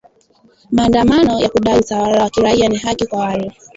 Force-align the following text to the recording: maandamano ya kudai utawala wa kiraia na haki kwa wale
maandamano 0.71 1.39
ya 1.39 1.49
kudai 1.49 1.79
utawala 1.79 2.23
wa 2.23 2.29
kiraia 2.29 2.69
na 2.69 2.79
haki 2.79 3.07
kwa 3.07 3.19
wale 3.19 3.51